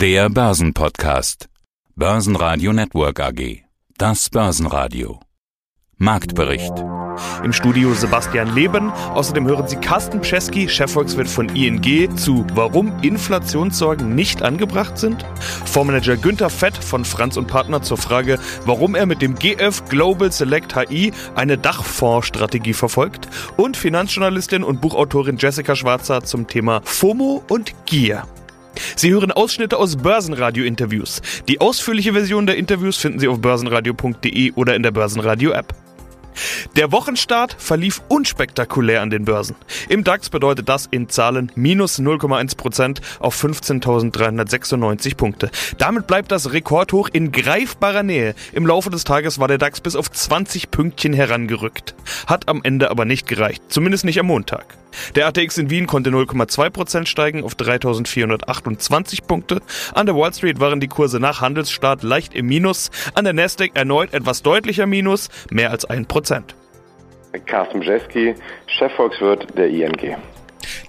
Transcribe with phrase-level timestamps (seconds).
[0.00, 1.50] Der Börsenpodcast.
[1.94, 3.64] Börsenradio Network AG.
[3.98, 5.20] Das Börsenradio.
[5.98, 6.72] Marktbericht.
[7.44, 8.90] Im Studio Sebastian Leben.
[8.90, 15.22] Außerdem hören Sie Carsten Pschesky, Chefvolkswirt von ING, zu Warum Inflationssorgen nicht angebracht sind.
[15.66, 20.32] Fondsmanager Günther Fett von Franz und Partner zur Frage, warum er mit dem GF Global
[20.32, 23.28] Select HI eine Dachfondsstrategie verfolgt.
[23.58, 28.24] Und Finanzjournalistin und Buchautorin Jessica Schwarzer zum Thema FOMO und Gier.
[28.96, 31.22] Sie hören Ausschnitte aus Börsenradio-Interviews.
[31.48, 35.74] Die ausführliche Version der Interviews finden Sie auf börsenradio.de oder in der Börsenradio-App.
[36.76, 39.56] Der Wochenstart verlief unspektakulär an den Börsen.
[39.88, 45.50] Im DAX bedeutet das in Zahlen minus 0,1% auf 15.396 Punkte.
[45.78, 48.34] Damit bleibt das Rekordhoch in greifbarer Nähe.
[48.52, 51.94] Im Laufe des Tages war der DAX bis auf 20 Pünktchen herangerückt.
[52.26, 53.62] Hat am Ende aber nicht gereicht.
[53.68, 54.79] Zumindest nicht am Montag.
[55.14, 59.60] Der ATX in Wien konnte 0,2% steigen auf 3428 Punkte.
[59.94, 62.90] An der Wall Street waren die Kurse nach Handelsstart leicht im Minus.
[63.14, 66.42] An der Nasdaq erneut etwas deutlicher Minus, mehr als 1%.
[67.46, 68.34] Carsten Bjeski,
[68.66, 70.16] Chefvolkswirt der ING.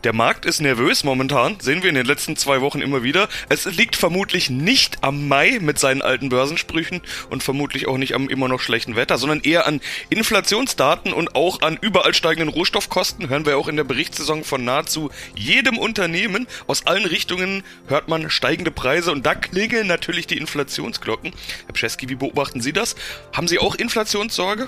[0.03, 3.29] Der Markt ist nervös momentan, sehen wir in den letzten zwei Wochen immer wieder.
[3.49, 8.29] Es liegt vermutlich nicht am Mai mit seinen alten Börsensprüchen und vermutlich auch nicht am
[8.29, 13.29] immer noch schlechten Wetter, sondern eher an Inflationsdaten und auch an überall steigenden Rohstoffkosten.
[13.29, 16.47] Hören wir auch in der Berichtssaison von nahezu jedem Unternehmen.
[16.67, 21.33] Aus allen Richtungen hört man steigende Preise und da klingeln natürlich die Inflationsglocken.
[21.65, 22.95] Herr Pschesky, wie beobachten Sie das?
[23.33, 24.67] Haben Sie auch Inflationssorge?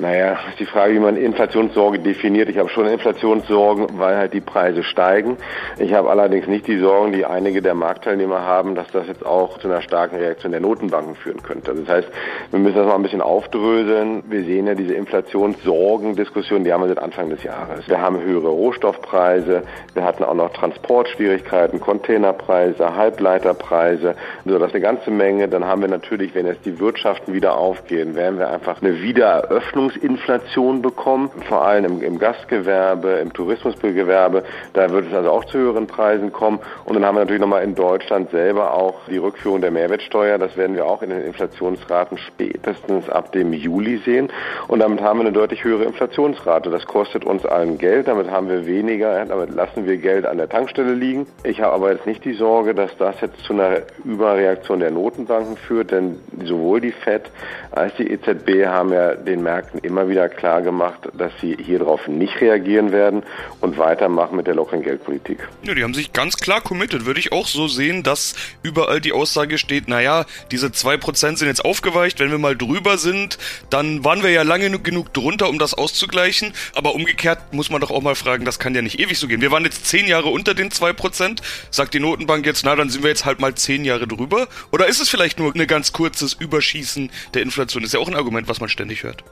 [0.00, 2.48] Naja, ist die Frage, wie man Inflationssorge definiert.
[2.48, 5.36] Ich habe schon Inflationssorgen, weil halt die Preise steigen.
[5.78, 9.58] Ich habe allerdings nicht die Sorgen, die einige der Marktteilnehmer haben, dass das jetzt auch
[9.58, 11.74] zu einer starken Reaktion der Notenbanken führen könnte.
[11.74, 12.08] Das heißt,
[12.50, 14.22] wir müssen das mal ein bisschen aufdröseln.
[14.26, 17.86] Wir sehen ja diese Inflationssorgen-Diskussion, die haben wir seit Anfang des Jahres.
[17.86, 24.14] Wir haben höhere Rohstoffpreise, wir hatten auch noch Transportschwierigkeiten, Containerpreise, Halbleiterpreise,
[24.46, 25.46] so das ist eine ganze Menge.
[25.48, 29.89] Dann haben wir natürlich, wenn jetzt die Wirtschaften wieder aufgehen, werden wir einfach eine Wiedereröffnung
[29.90, 34.44] Leistungsinflation bekommen, vor allem im, im Gastgewerbe, im Tourismusgewerbe.
[34.72, 36.60] Da wird es also auch zu höheren Preisen kommen.
[36.84, 40.38] Und dann haben wir natürlich nochmal in Deutschland selber auch die Rückführung der Mehrwertsteuer.
[40.38, 44.30] Das werden wir auch in den Inflationsraten spätestens ab dem Juli sehen.
[44.68, 46.70] Und damit haben wir eine deutlich höhere Inflationsrate.
[46.70, 48.08] Das kostet uns allen Geld.
[48.08, 51.26] Damit haben wir weniger, damit lassen wir Geld an der Tankstelle liegen.
[51.44, 55.56] Ich habe aber jetzt nicht die Sorge, dass das jetzt zu einer Überreaktion der Notenbanken
[55.56, 57.30] führt, denn sowohl die FED
[57.70, 62.08] als die EZB haben ja den Märkten immer wieder klar gemacht, dass sie hier darauf
[62.08, 63.22] nicht reagieren werden
[63.60, 65.48] und weitermachen mit der lockeren Geldpolitik.
[65.62, 67.06] Ja, die haben sich ganz klar committed.
[67.06, 71.64] Würde ich auch so sehen, dass überall die Aussage steht, naja, diese 2% sind jetzt
[71.64, 73.38] aufgeweicht, wenn wir mal drüber sind,
[73.70, 76.52] dann waren wir ja lange genug drunter, um das auszugleichen.
[76.74, 79.40] Aber umgekehrt muss man doch auch mal fragen, das kann ja nicht ewig so gehen.
[79.40, 81.40] Wir waren jetzt 10 Jahre unter den 2%.
[81.70, 84.48] Sagt die Notenbank jetzt, na, dann sind wir jetzt halt mal 10 Jahre drüber?
[84.70, 87.82] Oder ist es vielleicht nur ein ganz kurzes Überschießen der Inflation?
[87.82, 89.24] Das ist ja auch ein Argument, was man ständig hört.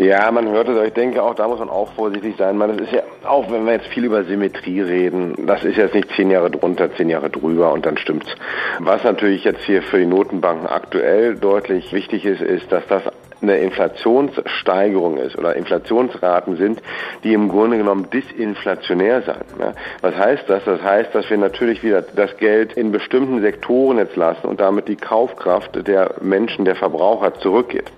[0.00, 2.56] Ja, man hört es, aber ich denke auch, da muss man auch vorsichtig sein.
[2.56, 5.94] Man, das ist ja, auch wenn wir jetzt viel über Symmetrie reden, das ist jetzt
[5.94, 8.34] nicht zehn Jahre drunter, zehn Jahre drüber und dann stimmt's.
[8.78, 13.02] Was natürlich jetzt hier für die Notenbanken aktuell deutlich wichtig ist, ist, dass das
[13.42, 16.82] eine Inflationssteigerung ist oder Inflationsraten sind,
[17.24, 19.44] die im Grunde genommen disinflationär sein.
[19.58, 19.72] Ja.
[20.02, 20.64] Was heißt das?
[20.64, 24.88] Das heißt, dass wir natürlich wieder das Geld in bestimmten Sektoren jetzt lassen und damit
[24.88, 27.90] die Kaufkraft der Menschen, der Verbraucher zurückgeht.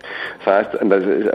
[0.45, 0.85] Das heißt,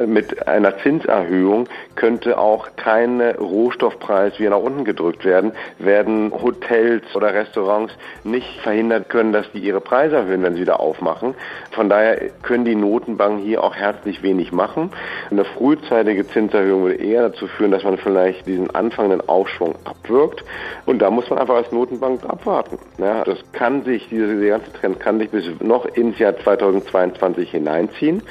[0.07, 7.33] mit einer Zinserhöhung könnte auch kein Rohstoffpreis wieder nach unten gedrückt werden, werden Hotels oder
[7.33, 11.35] Restaurants nicht verhindert können, dass die ihre Preise erhöhen, wenn sie wieder aufmachen.
[11.71, 14.91] Von daher können die Notenbanken hier auch herzlich herzlich wenig machen.
[15.31, 20.43] Eine frühzeitige Zinserhöhung würde eher dazu führen, dass man vielleicht diesen anfangenden Aufschwung abwirkt.
[20.85, 22.77] Und da muss man einfach als Notenbank abwarten.
[22.99, 28.21] Ja, das kann sich, dieser, ganze Trend kann sich bis noch ins Jahr 2022 hineinziehen.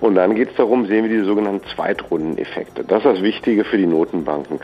[0.00, 2.84] Und dann geht es darum, sehen wir diese sogenannten Zweitrundeneffekte.
[2.84, 4.58] Das ist das Wichtige für die Notenbanken.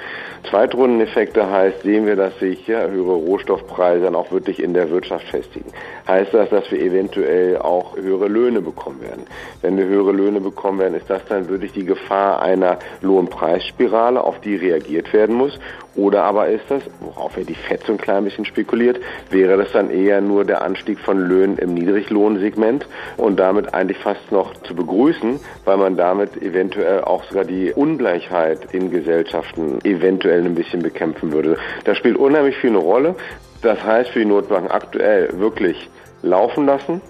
[0.50, 5.28] Zweitrundeneffekte heißt, sehen wir, dass sich ja, höhere Rohstoffpreise dann auch wirklich in der Wirtschaft
[5.28, 5.70] festigen.
[6.06, 9.25] Heißt das, dass wir eventuell auch höhere Löhne bekommen werden.
[9.62, 14.40] Wenn wir höhere Löhne bekommen werden, ist das dann wirklich die Gefahr einer Lohnpreisspirale, auf
[14.40, 15.58] die reagiert werden muss.
[15.94, 19.00] Oder aber ist das, worauf ja die FED so ein klein bisschen spekuliert,
[19.30, 22.86] wäre das dann eher nur der Anstieg von Löhnen im Niedriglohnsegment
[23.16, 28.72] und damit eigentlich fast noch zu begrüßen, weil man damit eventuell auch sogar die Ungleichheit
[28.72, 31.56] in Gesellschaften eventuell ein bisschen bekämpfen würde.
[31.84, 33.16] Das spielt unheimlich viel eine Rolle.
[33.62, 35.90] Das heißt für die Notbanken aktuell wirklich
[36.22, 37.00] laufen lassen,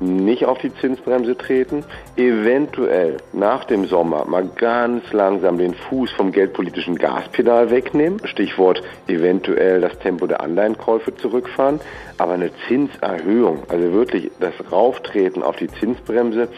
[0.00, 1.84] nicht auf die Zinsbremse treten,
[2.16, 9.80] eventuell nach dem Sommer mal ganz langsam den Fuß vom geldpolitischen Gaspedal wegnehmen, Stichwort eventuell
[9.80, 11.80] das Tempo der Anleihenkäufe zurückfahren,
[12.18, 16.48] aber eine Zinserhöhung, also wirklich das Rauftreten auf die Zinsbremse,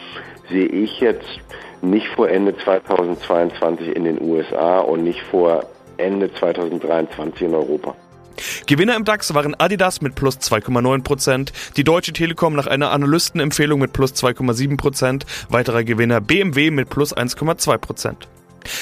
[0.49, 1.39] sehe ich jetzt
[1.81, 5.65] nicht vor Ende 2022 in den USA und nicht vor
[5.97, 7.95] Ende 2023 in Europa.
[8.65, 13.93] Gewinner im DAX waren Adidas mit plus 2,9%, die Deutsche Telekom nach einer Analystenempfehlung mit
[13.93, 18.38] plus 2,7%, weiterer Gewinner BMW mit plus 1,2%.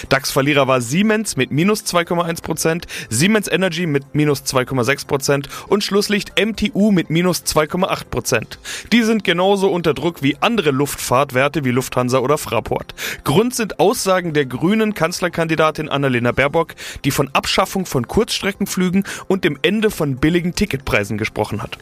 [0.10, 7.10] DAX-Verlierer war Siemens mit minus 2,1%, Siemens Energy mit minus 2,6% und Schlusslicht MTU mit
[7.10, 8.58] minus 2,8%.
[8.92, 12.94] Die sind genauso unter Druck wie andere Luftfahrtwerte wie Lufthansa oder Fraport.
[13.24, 19.58] Grund sind Aussagen der grünen Kanzlerkandidatin Annalena Baerbock, die von Abschaffung von Kurzstreckenflügen und dem
[19.62, 21.78] Ende von billigen Ticketpreisen gesprochen hat.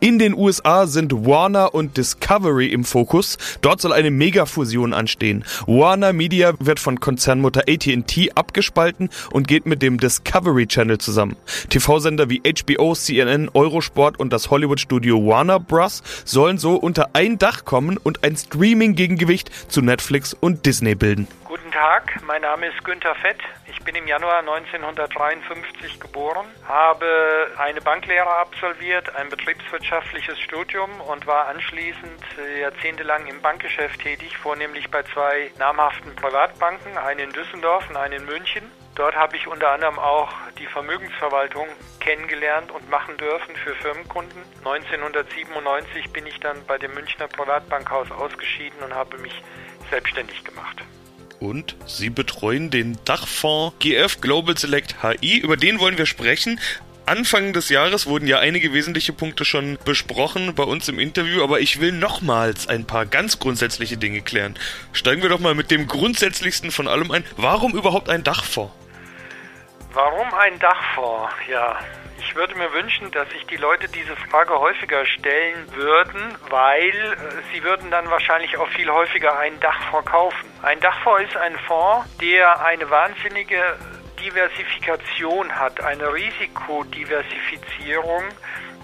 [0.00, 3.38] In den USA sind Warner und Discovery im Fokus.
[3.60, 5.44] Dort soll eine Megafusion anstehen.
[5.66, 11.36] Warner Media wird von Konzernmutter AT&T abgespalten und geht mit dem Discovery Channel zusammen.
[11.70, 16.02] TV-Sender wie HBO, CNN, Eurosport und das Hollywood-Studio Warner Bros.
[16.24, 21.26] sollen so unter ein Dach kommen und ein Streaming-Gegengewicht zu Netflix und Disney bilden.
[21.48, 23.38] Guten Tag, mein Name ist Günther Fett.
[23.70, 31.46] Ich bin im Januar 1953 geboren, habe eine Banklehre absolviert, ein betriebswirtschaftliches Studium und war
[31.46, 32.22] anschließend
[32.60, 38.26] jahrzehntelang im Bankgeschäft tätig, vornehmlich bei zwei namhaften Privatbanken, eine in Düsseldorf und eine in
[38.26, 38.70] München.
[38.94, 41.66] Dort habe ich unter anderem auch die Vermögensverwaltung
[42.00, 44.42] kennengelernt und machen dürfen für Firmenkunden.
[44.58, 49.42] 1997 bin ich dann bei dem Münchner Privatbankhaus ausgeschieden und habe mich
[49.90, 50.84] selbstständig gemacht
[51.40, 55.38] und Sie betreuen den Dachfonds GF Global Select HI.
[55.38, 56.60] Über den wollen wir sprechen.
[57.06, 61.60] Anfang des Jahres wurden ja einige wesentliche Punkte schon besprochen bei uns im Interview, aber
[61.60, 64.56] ich will nochmals ein paar ganz grundsätzliche Dinge klären.
[64.92, 67.24] Steigen wir doch mal mit dem grundsätzlichsten von allem ein.
[67.36, 68.72] Warum überhaupt ein Dachfonds?
[70.00, 71.34] Warum ein Dachfonds?
[71.48, 71.76] Ja,
[72.20, 77.16] ich würde mir wünschen, dass sich die Leute diese Frage häufiger stellen würden, weil äh,
[77.52, 80.48] sie würden dann wahrscheinlich auch viel häufiger einen Dachfonds kaufen.
[80.62, 83.76] Ein Dachfonds ist ein Fonds, der eine wahnsinnige
[84.20, 88.22] Diversifikation hat, eine Risikodiversifizierung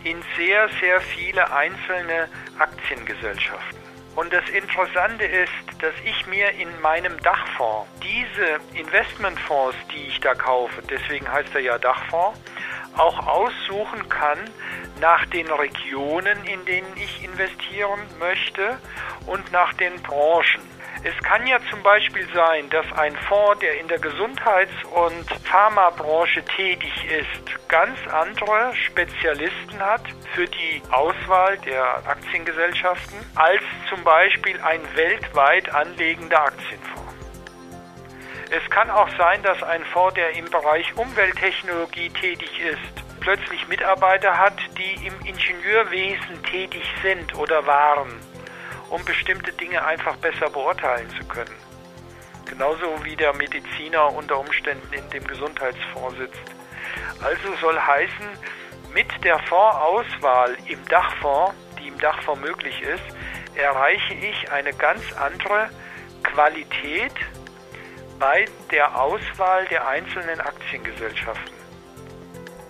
[0.02, 2.28] in sehr, sehr viele einzelne
[2.58, 3.83] Aktiengesellschaften.
[4.16, 5.50] Und das Interessante ist,
[5.80, 11.60] dass ich mir in meinem Dachfonds diese Investmentfonds, die ich da kaufe, deswegen heißt er
[11.60, 12.38] ja Dachfonds,
[12.96, 14.38] auch aussuchen kann
[15.00, 18.78] nach den Regionen, in denen ich investieren möchte
[19.26, 20.73] und nach den Branchen.
[21.06, 26.42] Es kann ja zum Beispiel sein, dass ein Fonds, der in der Gesundheits- und Pharmabranche
[26.46, 30.00] tätig ist, ganz andere Spezialisten hat
[30.34, 33.60] für die Auswahl der Aktiengesellschaften als
[33.90, 37.14] zum Beispiel ein weltweit anlegender Aktienfonds.
[38.50, 44.38] Es kann auch sein, dass ein Fonds, der im Bereich Umwelttechnologie tätig ist, plötzlich Mitarbeiter
[44.38, 48.20] hat, die im Ingenieurwesen tätig sind oder waren,
[48.94, 51.54] um bestimmte Dinge einfach besser beurteilen zu können.
[52.44, 56.44] Genauso wie der Mediziner unter Umständen in dem Gesundheitsfonds sitzt.
[57.20, 58.28] Also soll heißen,
[58.92, 63.02] mit der Fondsauswahl im Dachfonds, die im Dachfonds möglich ist,
[63.56, 65.70] erreiche ich eine ganz andere
[66.22, 67.14] Qualität
[68.20, 71.53] bei der Auswahl der einzelnen Aktiengesellschaften.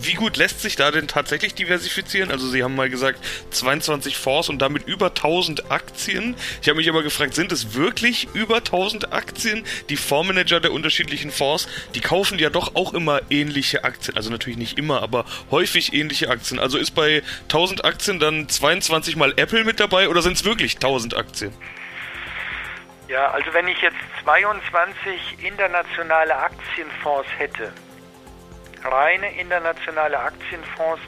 [0.04, 2.30] Wie gut lässt sich da denn tatsächlich diversifizieren?
[2.30, 6.36] Also Sie haben mal gesagt 22 Fonds und damit über 1000 Aktien.
[6.60, 9.64] Ich habe mich aber gefragt, sind es wirklich über 1000 Aktien?
[9.88, 14.16] Die Fondsmanager der unterschiedlichen Fonds, die kaufen ja doch auch immer ähnliche Aktien.
[14.16, 16.60] Also natürlich nicht immer, aber häufig ähnliche Aktien.
[16.60, 20.74] Also ist bei 1000 Aktien dann 22 mal Apple mit dabei oder sind es wirklich
[20.74, 21.52] 1000 Aktien?
[23.08, 27.72] Ja, also wenn ich jetzt 22 internationale Aktienfonds hätte,
[28.84, 31.00] reine internationale Aktienfonds,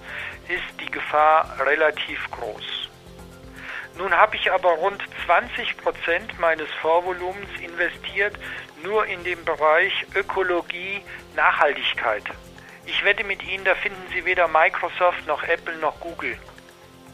[0.48, 2.88] ist die Gefahr relativ groß.
[3.96, 8.38] Nun habe ich aber rund 20 Prozent meines Vorvolumens investiert
[8.82, 11.00] nur in den Bereich Ökologie,
[11.34, 12.24] Nachhaltigkeit.
[12.84, 16.38] Ich wette mit Ihnen, da finden Sie weder Microsoft noch Apple noch Google.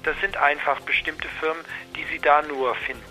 [0.02, 1.64] Das sind einfach bestimmte Firmen,
[1.96, 3.04] die Sie da nur finden.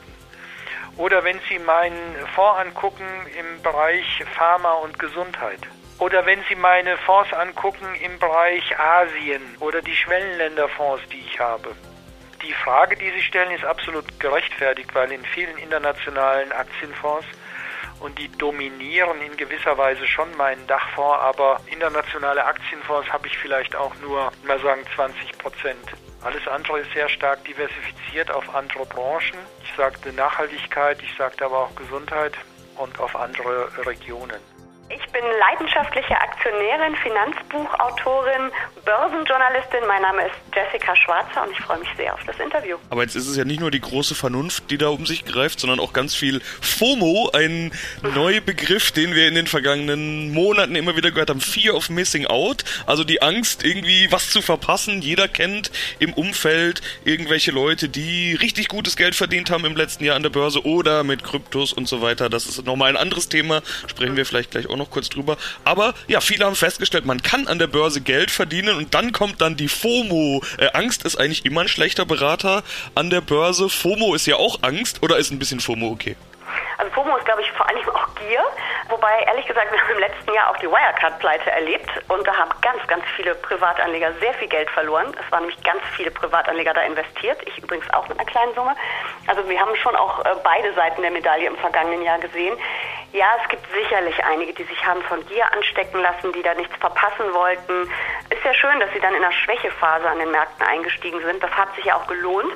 [0.98, 3.08] Oder wenn Sie meinen Fonds angucken
[3.40, 5.62] im Bereich Pharma und Gesundheit.
[6.02, 11.76] Oder wenn Sie meine Fonds angucken im Bereich Asien oder die Schwellenländerfonds, die ich habe.
[12.42, 17.28] Die Frage, die Sie stellen, ist absolut gerechtfertigt, weil in vielen internationalen Aktienfonds
[18.00, 23.76] und die dominieren in gewisser Weise schon meinen Dachfonds, aber internationale Aktienfonds habe ich vielleicht
[23.76, 25.88] auch nur, mal sagen, 20 Prozent
[26.24, 29.38] Alles andere ist sehr stark diversifiziert auf andere Branchen.
[29.64, 32.34] Ich sagte Nachhaltigkeit, ich sagte aber auch Gesundheit
[32.78, 34.51] und auf andere Regionen.
[34.94, 38.52] Ich bin leidenschaftliche Aktionärin, Finanzbuchautorin,
[38.84, 39.80] Börsenjournalistin.
[39.88, 42.76] Mein Name ist Jessica Schwarzer und ich freue mich sehr auf das Interview.
[42.90, 45.62] Aber jetzt ist es ja nicht nur die große Vernunft, die da um sich greift,
[45.62, 47.72] sondern auch ganz viel FOMO, ein
[48.02, 51.40] neuer Begriff, den wir in den vergangenen Monaten immer wieder gehört haben.
[51.40, 55.02] Fear of Missing Out, also die Angst, irgendwie was zu verpassen.
[55.02, 60.18] Jeder kennt im Umfeld irgendwelche Leute, die richtig gutes Geld verdient haben im letzten Jahr
[60.18, 62.30] an der Börse oder mit Kryptos und so weiter.
[62.30, 65.38] Das ist nochmal ein anderes Thema, sprechen wir vielleicht gleich auch noch kurz drüber.
[65.64, 69.42] Aber ja, viele haben festgestellt, man kann an der Börse Geld verdienen und dann kommt
[69.42, 70.44] dann die FOMO.
[70.58, 72.64] Äh, Angst ist eigentlich immer ein schlechter Berater
[72.96, 73.70] an der Börse.
[73.70, 76.16] FOMO ist ja auch Angst oder ist ein bisschen FOMO okay?
[76.78, 78.44] Also FOMO ist, glaube ich, vor allem auch Gier.
[78.90, 82.52] Wobei, ehrlich gesagt, wir haben im letzten Jahr auch die Wirecard-Pleite erlebt und da haben
[82.62, 85.16] ganz, ganz viele Privatanleger sehr viel Geld verloren.
[85.24, 87.38] Es waren nämlich ganz viele Privatanleger da investiert.
[87.46, 88.76] Ich übrigens auch mit einer kleinen Summe.
[89.28, 92.58] Also wir haben schon auch äh, beide Seiten der Medaille im vergangenen Jahr gesehen.
[93.14, 96.76] Ja, es gibt sicherlich einige, die sich haben von Gier anstecken lassen, die da nichts
[96.78, 97.92] verpassen wollten.
[98.30, 101.44] Ist ja schön, dass sie dann in der Schwächephase an den Märkten eingestiegen sind.
[101.44, 102.54] Das hat sich ja auch gelohnt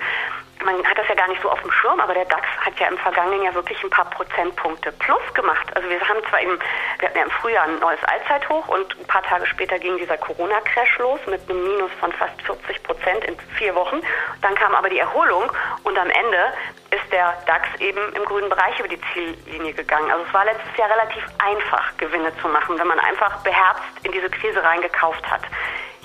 [0.66, 2.88] man hat das ja gar nicht so auf dem Schirm, aber der DAX hat ja
[2.88, 5.66] im vergangenen Jahr wirklich ein paar Prozentpunkte plus gemacht.
[5.76, 6.60] Also wir haben zwar im,
[7.00, 10.18] wir hatten ja im Frühjahr ein neues Allzeithoch und ein paar Tage später ging dieser
[10.18, 14.02] Corona-Crash los mit einem Minus von fast 40 Prozent in vier Wochen.
[14.42, 15.52] Dann kam aber die Erholung
[15.84, 16.54] und am Ende
[16.90, 20.12] ist der DAX eben im grünen Bereich über die Ziellinie gegangen.
[20.12, 24.12] Also es war letztes Jahr relativ einfach, Gewinne zu machen, wenn man einfach beherzt in
[24.12, 25.42] diese Krise reingekauft hat.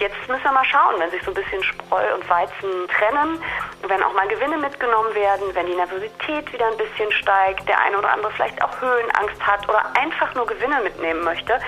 [0.00, 3.38] Jetzt müssen wir mal schauen, wenn sich so ein bisschen Spreu und Weizen trennen,
[3.86, 7.98] wenn auch mal Gewinne mitgenommen werden, wenn die Nervosität wieder ein bisschen steigt, der eine
[7.98, 11.60] oder andere vielleicht auch Höhenangst hat oder einfach nur Gewinne mitnehmen möchte,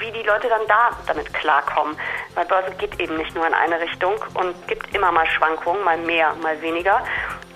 [0.00, 1.96] wie die Leute dann da damit klarkommen.
[2.34, 5.98] Weil Börse geht eben nicht nur in eine Richtung und gibt immer mal Schwankungen, mal
[5.98, 7.04] mehr, mal weniger.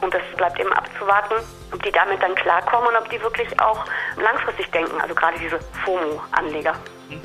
[0.01, 1.35] Und das bleibt eben abzuwarten,
[1.73, 3.85] ob die damit dann klarkommen und ob die wirklich auch
[4.17, 6.75] langfristig denken, also gerade diese FOMO-Anleger.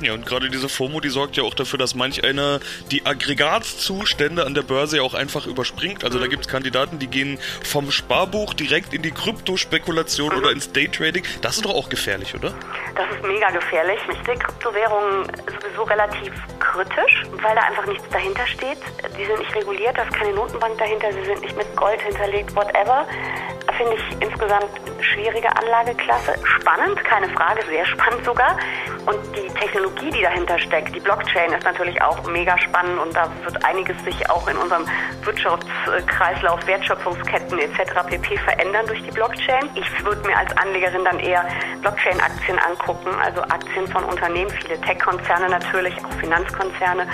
[0.02, 2.60] Ja, und gerade diese FOMO, die sorgt ja auch dafür, dass manch einer
[2.92, 6.04] die Aggregatzustände an der Börse ja auch einfach überspringt.
[6.04, 6.22] Also mhm.
[6.22, 10.38] da gibt es Kandidaten, die gehen vom Sparbuch direkt in die Kryptospekulation mhm.
[10.38, 11.24] oder ins Daytrading.
[11.42, 12.54] Das ist doch auch gefährlich, oder?
[12.96, 14.00] Das ist mega gefährlich.
[14.12, 15.26] Ich sehe Kryptowährungen
[15.62, 18.78] sowieso relativ kritisch, weil da einfach nichts dahinter steht.
[19.18, 22.56] Die sind nicht reguliert, da ist keine Notenbank dahinter, sie sind nicht mit Gold hinterlegt,
[22.56, 23.08] whatever.
[23.80, 24.70] Finde ich insgesamt
[25.00, 26.36] schwierige Anlageklasse.
[26.44, 28.58] Spannend, keine Frage, sehr spannend sogar.
[29.06, 33.32] Und die Technologie, die dahinter steckt, die Blockchain ist natürlich auch mega spannend und da
[33.42, 34.86] wird einiges sich auch in unserem
[35.24, 38.04] Wirtschaftskreislauf, Wertschöpfungsketten etc.
[38.06, 38.38] pp.
[38.40, 39.70] verändern durch die Blockchain.
[39.76, 41.48] Ich würde mir als Anlegerin dann eher
[41.80, 47.08] Blockchain-Aktien angucken, also Aktien von Unternehmen, viele Tech-Konzerne natürlich, auch Finanzkonzerne,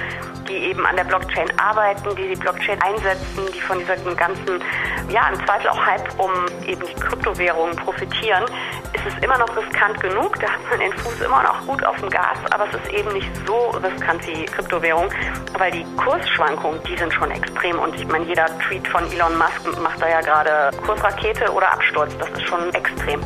[0.48, 4.62] die eben an der Blockchain arbeiten, die die Blockchain einsetzen, die von diesem ganzen,
[5.10, 6.32] ja, im Zweifel auch Hype um
[6.68, 8.46] eben die Kryptowährungen profitieren,
[8.94, 10.40] ist es immer noch riskant genug.
[10.40, 13.12] Da hat man den Fuß immer noch gut auf dem Gas, aber es ist eben
[13.14, 15.10] nicht so riskant wie Kryptowährung,
[15.58, 17.80] weil die Kursschwankungen, die sind schon extrem.
[17.80, 22.16] Und ich meine, jeder Tweet von Elon Musk macht da ja gerade Kursrakete oder Absturz.
[22.20, 23.22] Das ist schon extrem.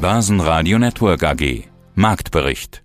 [0.00, 1.69] Börsenradio Network AG
[2.00, 2.79] Marktbericht